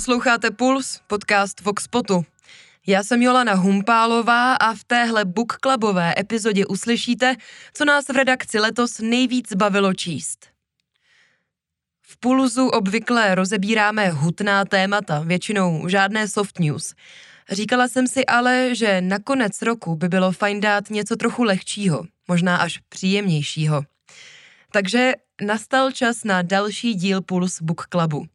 [0.00, 2.24] Posloucháte Puls, podcast Voxpotu.
[2.86, 7.36] Já jsem Jolana Humpálová a v téhle book clubové epizodě uslyšíte,
[7.74, 10.46] co nás v redakci letos nejvíc bavilo číst.
[12.02, 16.94] V Pulzu obvykle rozebíráme hutná témata, většinou žádné soft news.
[17.50, 22.04] Říkala jsem si ale, že na konec roku by bylo fajn dát něco trochu lehčího,
[22.28, 23.82] možná až příjemnějšího.
[24.72, 25.12] Takže
[25.46, 28.26] nastal čas na další díl Puls Book Clubu.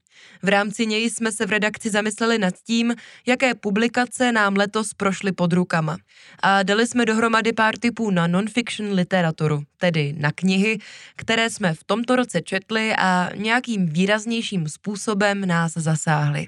[0.42, 5.32] V rámci něj jsme se v redakci zamysleli nad tím, jaké publikace nám letos prošly
[5.32, 5.98] pod rukama.
[6.40, 10.80] A dali jsme dohromady pár typů na non-fiction literaturu, tedy na knihy,
[11.16, 16.48] které jsme v tomto roce četli a nějakým výraznějším způsobem nás zasáhly.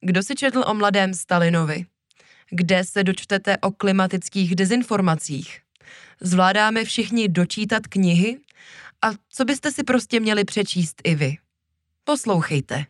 [0.00, 1.84] Kdo si četl o mladém Stalinovi?
[2.50, 5.60] Kde se dočtete o klimatických dezinformacích?
[6.20, 8.38] Zvládáme všichni dočítat knihy?
[9.02, 11.36] A co byste si prostě měli přečíst i vy?
[12.04, 12.84] Poslouchejte.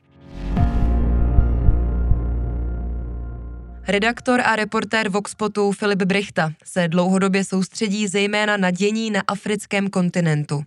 [3.88, 10.62] Redaktor a reportér Voxpotu Filip Brichta se dlouhodobě soustředí zejména na dění na africkém kontinentu.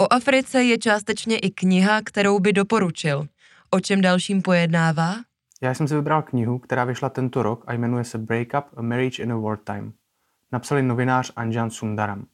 [0.00, 3.26] O Africe je částečně i kniha, kterou by doporučil.
[3.70, 5.14] O čem dalším pojednává?
[5.62, 8.82] Já jsem si vybral knihu, která vyšla tento rok a jmenuje se Break Up, A
[8.82, 9.92] Marriage in a Wartime.
[10.52, 12.26] Napsali novinář Anjan Sundaram.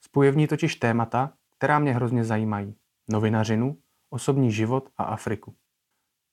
[0.00, 2.74] Spojuje v ní totiž témata, která mě hrozně zajímají.
[3.10, 3.76] Novinařinu,
[4.10, 5.54] osobní život a Afriku.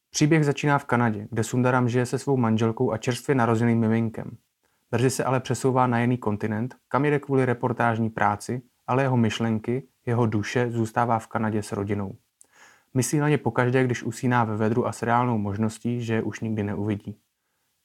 [0.09, 4.37] Příběh začíná v Kanadě, kde Sundaram žije se svou manželkou a čerstvě narozeným miminkem.
[4.91, 9.87] Brzy se ale přesouvá na jiný kontinent, kam jde kvůli reportážní práci, ale jeho myšlenky,
[10.05, 12.15] jeho duše zůstává v Kanadě s rodinou.
[12.93, 16.39] Myslí na ně pokaždé, když usíná ve vedru a s reálnou možností, že je už
[16.39, 17.19] nikdy neuvidí.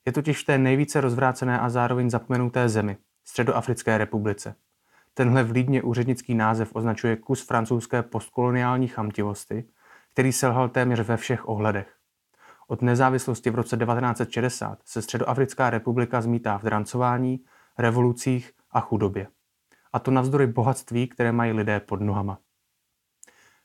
[0.06, 4.54] Je totiž v té nejvíce rozvrácené a zároveň zapomenuté zemi, Středoafrické republice.
[5.14, 9.64] Tenhle vlídně úřednický název označuje kus francouzské postkoloniální chamtivosti,
[10.12, 11.96] který selhal téměř ve všech ohledech.
[12.68, 17.44] Od nezávislosti v roce 1960 se Středoafrická republika zmítá v drancování,
[17.78, 19.26] revolucích a chudobě.
[19.92, 22.38] A to navzdory bohatství, které mají lidé pod nohama.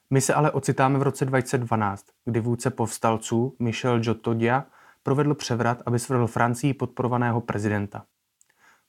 [0.09, 4.65] My se ale ocitáme v roce 2012, kdy vůdce povstalců Michel Jotodia
[5.03, 8.05] provedl převrat, aby svrhl Francii podporovaného prezidenta.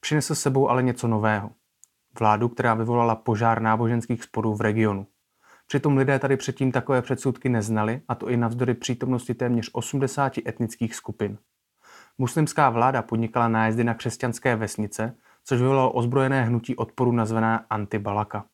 [0.01, 1.51] Přinesl sebou ale něco nového.
[2.19, 5.07] Vládu, která vyvolala požár náboženských sporů v regionu.
[5.67, 10.95] Přitom lidé tady předtím takové předsudky neznali, a to i navzdory přítomnosti téměř 80 etnických
[10.95, 11.39] skupin.
[12.19, 18.45] Muslimská vláda podnikala nájezdy na křesťanské vesnice, což vyvolalo ozbrojené hnutí odporu nazvané Antibalaka.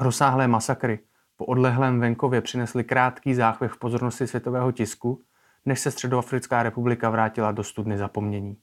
[0.00, 0.98] Rozsáhlé masakry
[1.36, 5.22] po odlehlém venkově přinesly krátký záchvěv pozornosti světového tisku,
[5.64, 8.56] než se Středoafrická republika vrátila do studny zapomnění.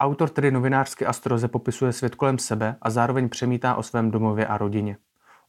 [0.00, 4.58] Autor tedy novinářsky astroze popisuje svět kolem sebe a zároveň přemítá o svém domově a
[4.58, 4.96] rodině.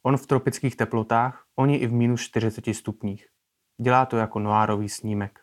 [0.06, 3.26] On v tropických teplotách, oni i v minus 40 stupních.
[3.80, 5.40] Dělá to jako noárový snímek.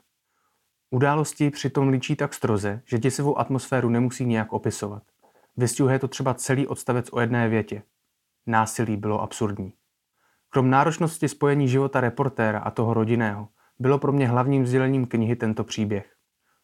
[0.90, 5.03] Události přitom líčí tak stroze, že děsivou atmosféru nemusí nějak opisovat.
[5.57, 7.84] Vystihuje to třeba celý odstavec o jedné větě.
[8.47, 9.74] Násilí bylo absurdní.
[10.50, 13.47] Krom náročnosti spojení života reportéra a toho rodinného,
[13.80, 16.16] bylo pro mě hlavním vzdělením knihy tento příběh.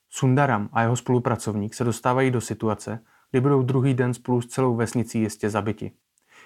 [0.10, 4.76] Sundaram a jeho spolupracovník se dostávají do situace, kdy budou druhý den spolu s celou
[4.76, 5.92] vesnicí jistě zabiti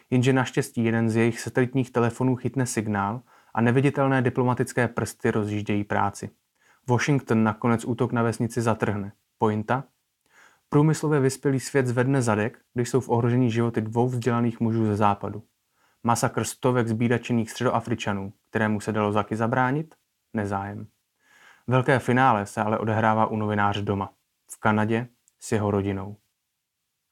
[0.09, 3.21] jenže naštěstí jeden z jejich satelitních telefonů chytne signál
[3.53, 6.29] a neviditelné diplomatické prsty rozjíždějí práci.
[6.87, 9.11] Washington nakonec útok na vesnici zatrhne.
[9.37, 9.83] Pointa?
[10.69, 15.43] Průmyslově vyspělý svět zvedne zadek, když jsou v ohrožení životy dvou vzdělaných mužů ze západu.
[16.03, 19.95] Masakr stovek zbídačených středoafričanů, kterému se dalo zaky zabránit?
[20.33, 20.87] Nezájem.
[21.67, 24.13] Velké finále se ale odehrává u novináře doma,
[24.51, 25.07] v Kanadě
[25.39, 26.17] s jeho rodinou.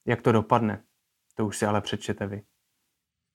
[0.06, 0.82] Jak to dopadne,
[1.34, 2.42] to už si ale přečtěte vy.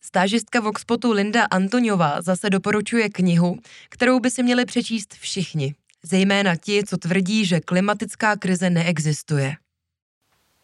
[0.07, 3.57] Stážistka Voxpotu Linda Antoniová zase doporučuje knihu,
[3.89, 9.53] kterou by si měli přečíst všichni, zejména ti, co tvrdí, že klimatická krize neexistuje.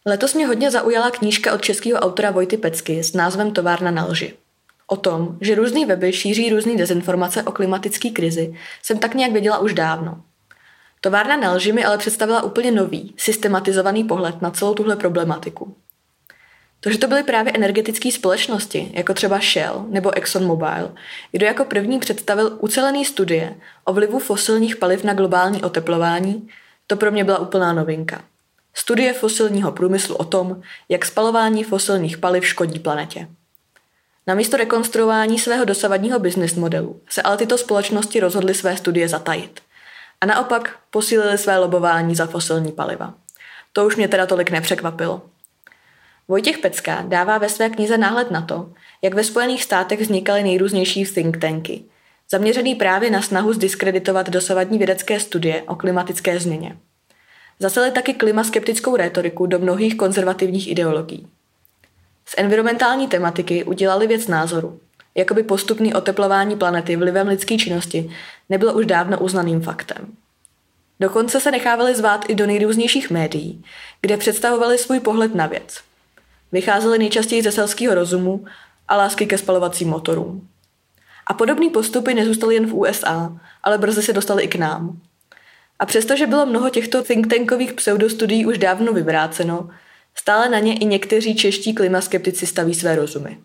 [0.06, 4.34] Letos mě hodně zaujala knížka od českého autora Vojty Pecky s názvem Továrna na lži.
[4.86, 9.58] O tom, že různý weby šíří různé dezinformace o klimatické krizi, jsem tak nějak věděla
[9.58, 10.22] už dávno.
[11.00, 15.76] Továrna na lži mi ale představila úplně nový, systematizovaný pohled na celou tuhle problematiku.
[16.84, 20.94] To, že to byly právě energetické společnosti, jako třeba Shell nebo ExxonMobil,
[21.32, 23.54] kdo jako první představil ucelený studie
[23.84, 26.48] o vlivu fosilních paliv na globální oteplování,
[26.86, 28.24] to pro mě byla úplná novinka.
[28.74, 33.28] Studie fosilního průmyslu o tom, jak spalování fosilních paliv škodí planetě.
[34.26, 39.60] Namísto rekonstruování svého dosavadního business modelu se ale tyto společnosti rozhodly své studie zatajit.
[40.20, 43.14] A naopak posílili své lobování za fosilní paliva.
[43.72, 45.22] To už mě teda tolik nepřekvapilo.
[46.28, 48.72] Vojtěch Pecka dává ve své knize náhled na to,
[49.02, 51.84] jak ve Spojených státech vznikaly nejrůznější think tanky,
[52.30, 56.76] zaměřený právě na snahu zdiskreditovat dosavadní vědecké studie o klimatické změně.
[57.58, 61.26] Zaseli taky klimaskeptickou rétoriku do mnohých konzervativních ideologií.
[62.26, 64.80] Z environmentální tematiky udělali věc názoru.
[65.14, 68.10] Jakoby postupný oteplování planety vlivem lidské činnosti
[68.48, 70.16] nebylo už dávno uznaným faktem.
[71.00, 73.64] Dokonce se nechávali zvát i do nejrůznějších médií,
[74.00, 75.80] kde představovali svůj pohled na věc.
[76.54, 78.44] Vycházeli nejčastěji ze selského rozumu
[78.88, 80.48] a lásky ke spalovacím motorům.
[81.26, 85.00] A podobné postupy nezůstaly jen v USA, ale brzy se dostaly i k nám.
[85.78, 89.70] A přestože bylo mnoho těchto think tankových pseudostudií už dávno vyvráceno,
[90.14, 93.38] stále na ně i někteří čeští klimaskeptici staví své rozumy.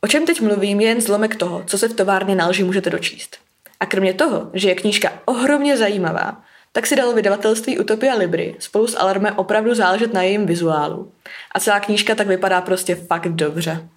[0.00, 2.90] O čem teď mluvím je jen zlomek toho, co se v továrně na lži můžete
[2.90, 3.36] dočíst.
[3.80, 8.86] A kromě toho, že je knížka ohromně zajímavá, tak si dalo vydavatelství Utopia Libry spolu
[8.86, 11.12] s Alarmem opravdu záležet na jejím vizuálu.
[11.54, 13.88] A celá knížka tak vypadá prostě fakt dobře.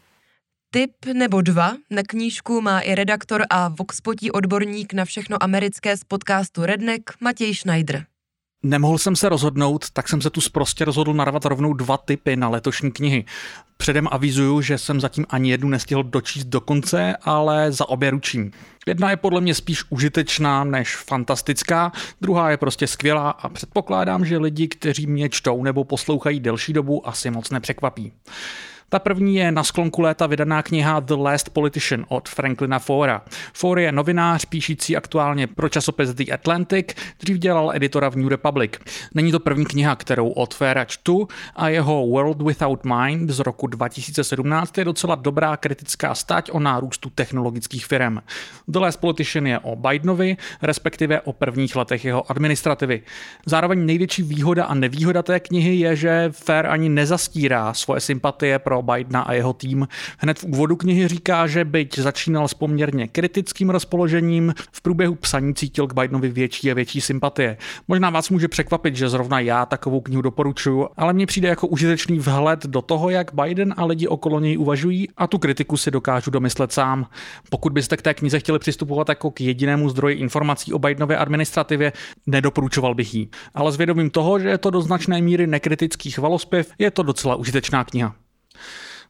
[0.72, 6.04] Tip nebo dva na knížku má i redaktor a Voxpotí odborník na všechno americké z
[6.04, 8.06] podcastu Redneck Matěj Schneider.
[8.64, 12.50] Nemohl jsem se rozhodnout, tak jsem se tu prostě rozhodl narvat rovnou dva typy na
[12.50, 13.26] letošní knihy.
[13.78, 18.52] Předem avizuju, že jsem zatím ani jednu nestihl dočíst do konce, ale za obě ručím.
[18.88, 24.38] Jedna je podle mě spíš užitečná než fantastická, druhá je prostě skvělá a předpokládám, že
[24.38, 28.12] lidi, kteří mě čtou nebo poslouchají delší dobu, asi moc nepřekvapí.
[28.94, 33.22] Ta první je na sklonku léta vydaná kniha The Last Politician od Franklina Fora.
[33.54, 36.88] For je novinář píšící aktuálně pro časopis The Atlantic,
[37.20, 38.72] dřív dělal editora v New Republic.
[39.14, 43.68] Není to první kniha, kterou od Fera čtu a jeho World Without Mind z roku
[43.68, 48.18] 2017 je docela dobrá kritická stať o nárůstu technologických firm.
[48.68, 53.02] The Last Politician je o Bidenovi, respektive o prvních letech jeho administrativy.
[53.46, 58.83] Zároveň největší výhoda a nevýhoda té knihy je, že Fair ani nezastírá svoje sympatie pro
[58.84, 59.88] Bidena a jeho tým.
[60.18, 65.54] Hned v úvodu knihy říká, že byť začínal s poměrně kritickým rozpoložením, v průběhu psaní
[65.54, 67.58] cítil k Bidenovi větší a větší sympatie.
[67.88, 72.20] Možná vás může překvapit, že zrovna já takovou knihu doporučuju, ale mně přijde jako užitečný
[72.20, 76.32] vhled do toho, jak Biden a lidi okolo něj uvažují a tu kritiku si dokážu
[76.32, 77.08] domyslet sám.
[77.50, 81.94] Pokud byste k té knize chtěli přistupovat jako k jedinému zdroji informací o Bidenově administrativě,
[82.28, 83.28] nedoporučoval bych ji.
[83.54, 87.36] Ale s vědomím toho, že je to do značné míry nekritický chvalospěv, je to docela
[87.36, 88.16] užitečná kniha.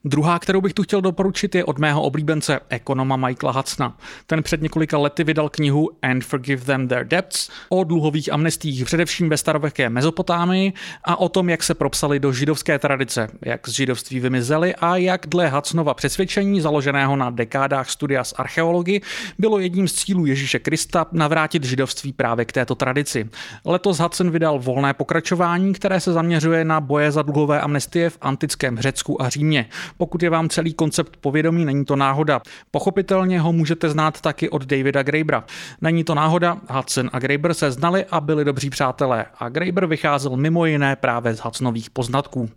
[0.06, 3.96] Druhá, kterou bych tu chtěl doporučit, je od mého oblíbence ekonoma Michaela Hudsona.
[4.26, 9.28] Ten před několika lety vydal knihu And Forgive Them Their Debts o dluhových amnestích, především
[9.28, 10.72] ve starověké Mezopotámii
[11.04, 15.26] a o tom, jak se propsali do židovské tradice, jak z židovství vymizeli a jak
[15.26, 19.00] dle Hudsonova přesvědčení, založeného na dekádách studia z archeologii,
[19.38, 23.28] bylo jedním z cílů Ježíše Krista navrátit židovství právě k této tradici.
[23.64, 28.78] Letos Hudson vydal volné pokračování, které se zaměřuje na boje za dluhové amnestie v antickém
[28.78, 29.66] Řecku a Římě.
[29.96, 32.40] Pokud je vám celý koncept povědomí, není to náhoda.
[32.70, 35.44] Pochopitelně ho můžete znát taky od Davida Grabera.
[35.80, 40.36] Není to náhoda, Hudson a Graeber se znali a byli dobří přátelé a Graeber vycházel
[40.36, 42.50] mimo jiné právě z Hudsonových poznatků.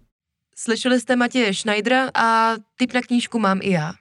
[0.55, 3.93] Slyšeli jste Matěje Schneidera a typ na knížku mám i já.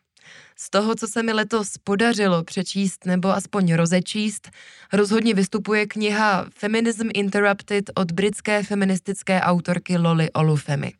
[0.59, 4.51] Z toho, co se mi letos podařilo přečíst nebo aspoň rozečíst,
[4.93, 10.93] rozhodně vystupuje kniha Feminism Interrupted od britské feministické autorky Loli Olufemi.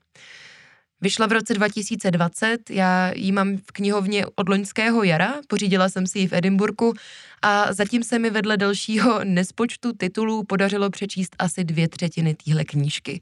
[1.01, 6.19] Vyšla v roce 2020, já ji mám v knihovně od loňského jara, pořídila jsem si
[6.19, 6.95] ji v Edinburgu
[7.43, 13.21] a zatím se mi vedle dalšího nespočtu titulů podařilo přečíst asi dvě třetiny téhle knížky.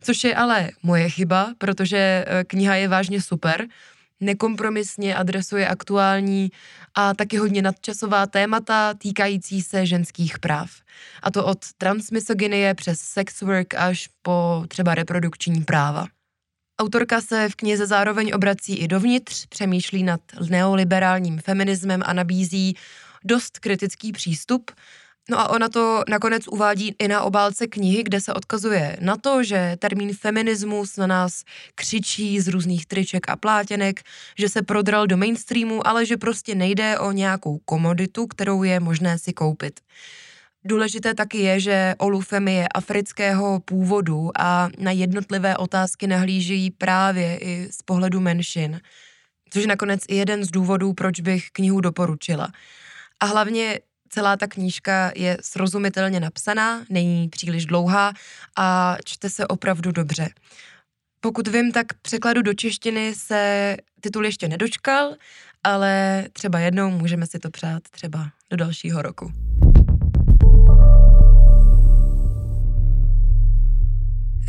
[0.00, 3.66] Což je ale moje chyba, protože eh, kniha je vážně super,
[4.20, 6.50] nekompromisně adresuje aktuální
[6.94, 10.70] a taky hodně nadčasová témata týkající se ženských práv.
[11.22, 16.06] A to od transmisogynie přes sex work až po třeba reprodukční práva.
[16.80, 20.20] Autorka se v knize zároveň obrací i dovnitř, přemýšlí nad
[20.50, 22.76] neoliberálním feminismem a nabízí
[23.24, 24.70] dost kritický přístup.
[25.30, 29.42] No a ona to nakonec uvádí i na obálce knihy, kde se odkazuje na to,
[29.42, 31.44] že termín feminismus na nás
[31.74, 34.00] křičí z různých triček a plátěnek,
[34.38, 39.18] že se prodral do mainstreamu, ale že prostě nejde o nějakou komoditu, kterou je možné
[39.18, 39.80] si koupit.
[40.64, 47.68] Důležité taky je, že Olufemi je afrického původu a na jednotlivé otázky nahlížejí právě i
[47.72, 48.80] z pohledu menšin,
[49.50, 52.52] což je nakonec i jeden z důvodů, proč bych knihu doporučila.
[53.20, 58.12] A hlavně celá ta knížka je srozumitelně napsaná, není příliš dlouhá
[58.56, 60.28] a čte se opravdu dobře.
[61.20, 65.14] Pokud vím, tak překladu do češtiny se titul ještě nedočkal,
[65.64, 69.32] ale třeba jednou můžeme si to přát třeba do dalšího roku.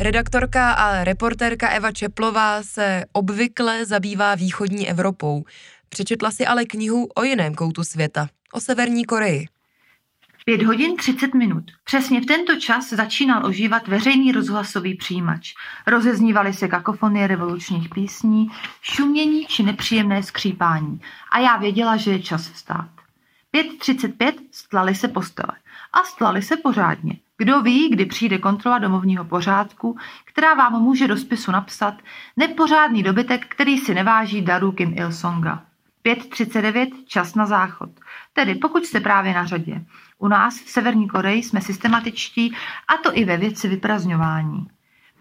[0.00, 5.44] Redaktorka a reportérka Eva Čeplová se obvykle zabývá východní Evropou.
[5.88, 9.46] Přečetla si ale knihu o jiném koutu světa, o Severní Koreji.
[10.44, 11.64] 5 hodin 30 minut.
[11.84, 15.54] Přesně v tento čas začínal ožívat veřejný rozhlasový přijímač.
[15.86, 18.48] Rozeznívaly se kakofonie revolučních písní,
[18.82, 21.00] šumění či nepříjemné skřípání.
[21.32, 22.90] A já věděla, že je čas vstát.
[23.54, 25.52] 5.35 stlali se postele.
[25.92, 27.16] A stlali se pořádně.
[27.42, 31.94] Kdo ví, kdy přijde kontrola domovního pořádku, která vám může do spisu napsat
[32.36, 35.62] nepořádný dobytek, který si neváží daru Kim Il-songa.
[36.04, 37.90] 5.39 čas na záchod.
[38.32, 39.84] Tedy pokud jste právě na řadě.
[40.18, 42.54] U nás v Severní Koreji jsme systematičtí
[42.88, 44.66] a to i ve věci vyprazňování.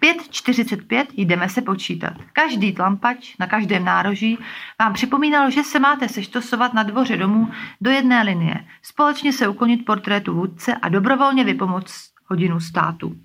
[0.02, 2.14] 5.45 jdeme se počítat.
[2.34, 4.38] Každý tlampač na každém nároží
[4.80, 7.50] vám připomínal, že se máte seštosovat na dvoře domů
[7.82, 13.16] do jedné linie, společně se uklonit portrétu vůdce a dobrovolně vypomoct hodinu státu.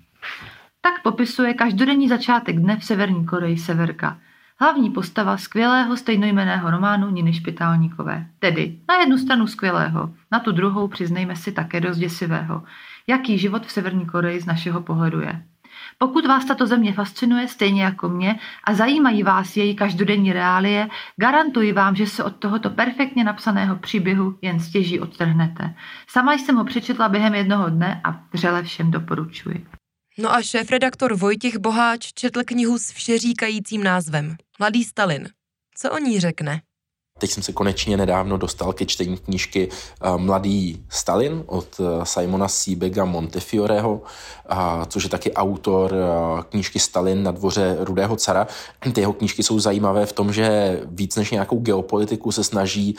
[0.81, 4.19] Tak popisuje každodenní začátek dne v Severní Koreji Severka.
[4.59, 8.27] Hlavní postava skvělého stejnojmeného románu Niny Špitálníkové.
[8.39, 12.63] Tedy na jednu stranu skvělého, na tu druhou přiznejme si také dost děsivého.
[13.07, 15.43] Jaký život v Severní Koreji z našeho pohledu je.
[15.99, 20.87] Pokud vás tato země fascinuje stejně jako mě a zajímají vás její každodenní reálie,
[21.21, 25.75] garantuji vám, že se od tohoto perfektně napsaného příběhu jen stěží odtrhnete.
[26.09, 29.67] Sama jsem ho přečetla během jednoho dne a vřele všem doporučuji.
[30.19, 35.29] No a šéf-redaktor Vojtěch Boháč četl knihu s všeříkajícím názvem Mladý Stalin.
[35.75, 36.61] Co o ní řekne?
[37.17, 42.47] Teď jsem se konečně nedávno dostal ke čtení knížky eh, Mladý Stalin od eh, Simona
[42.47, 44.01] Siebega Montefioreho,
[44.87, 48.47] což je taky autor eh, knížky Stalin na dvoře Rudého cara.
[48.93, 52.95] Ty jeho knížky jsou zajímavé v tom, že víc než nějakou geopolitiku se snaží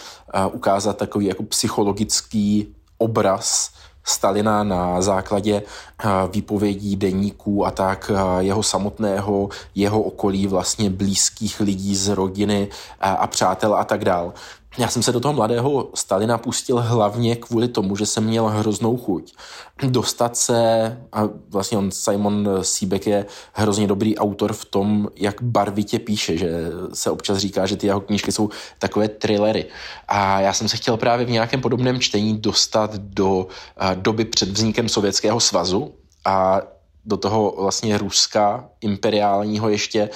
[0.52, 3.70] ukázat takový jako psychologický obraz
[4.08, 11.60] Stalina na základě eh, výpovědí deníků a tak eh, jeho samotného, jeho okolí vlastně blízkých
[11.60, 12.68] lidí z rodiny
[13.00, 14.32] a, a přátel a tak dál.
[14.78, 18.96] Já jsem se do toho mladého Stalina pustil hlavně kvůli tomu, že jsem měl hroznou
[18.96, 19.34] chuť
[19.82, 25.98] dostat se, a vlastně on Simon Sýbek je hrozně dobrý autor v tom, jak barvitě
[25.98, 26.50] píše, že
[26.92, 29.66] se občas říká, že ty jeho knížky jsou takové thrillery.
[30.08, 33.46] A já jsem se chtěl právě v nějakém podobném čtení dostat do
[33.94, 35.94] doby před vznikem Sovětského svazu
[36.24, 36.60] a
[37.04, 40.10] do toho vlastně Ruska imperiálního ještě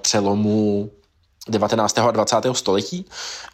[0.00, 0.90] přelomu
[1.48, 1.98] 19.
[1.98, 2.54] a 20.
[2.54, 3.06] století,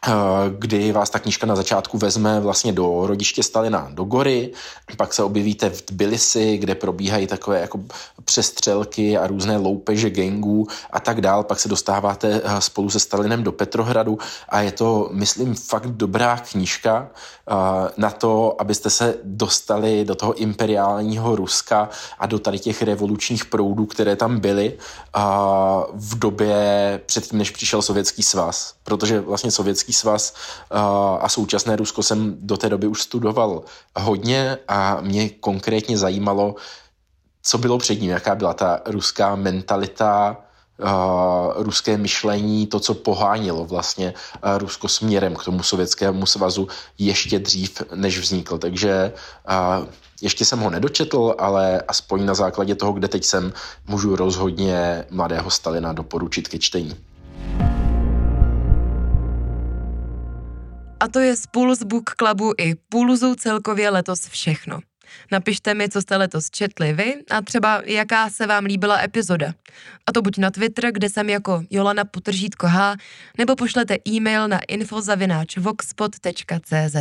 [0.07, 0.13] eh,
[0.59, 4.53] kdy vás ta knížka na začátku vezme vlastně do rodiště Stalina do Gory,
[4.97, 7.81] pak se objevíte v Tbilisi, kde probíhají takové jako
[8.25, 13.43] přestřelky a různé loupeže gangů a tak dál, pak se dostáváte eh, spolu se Stalinem
[13.43, 14.19] do Petrohradu
[14.49, 17.55] a je to, myslím, fakt dobrá knížka eh,
[17.97, 23.87] na to, abyste se dostali do toho imperiálního Ruska a do tady těch revolučních proudů,
[23.87, 24.79] které tam byly
[25.95, 30.35] v době předtím, než přišel Sovětský svaz, protože vlastně Sovětský svaz
[31.21, 33.63] a současné Rusko jsem do té doby už studoval
[33.97, 36.55] hodně a mě konkrétně zajímalo,
[37.43, 40.37] co bylo před ním, jaká byla ta ruská mentalita,
[40.83, 47.39] Uh, ruské myšlení, to, co pohánilo vlastně uh, Rusko směrem k tomu sovětskému svazu ještě
[47.39, 48.59] dřív, než vznikl.
[48.59, 49.13] Takže
[50.23, 53.53] ještě jsem ho nedočetl, ale aspoň na základě toho, kde teď jsem,
[53.87, 56.97] můžu rozhodně mladého Stalina doporučit ke čtení.
[61.03, 64.81] A to je z Pulse Book Clubu i Pulzu celkově letos všechno.
[65.33, 69.55] Napište mi, co jste letos četli vy a třeba jaká se vám líbila epizoda.
[70.07, 72.97] A to buď na Twitter, kde jsem jako Jolana Potržítko H,
[73.39, 76.97] nebo pošlete e-mail na infozavináčvoxpot.cz.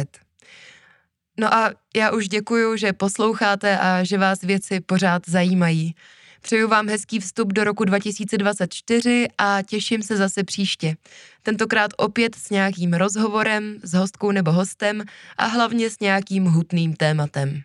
[1.39, 5.95] No a já už děkuju, že posloucháte a že vás věci pořád zajímají.
[6.41, 10.95] Přeju vám hezký vstup do roku 2024 a těším se zase příště.
[11.43, 15.03] Tentokrát opět s nějakým rozhovorem, s hostkou nebo hostem
[15.37, 17.61] a hlavně s nějakým hutným tématem.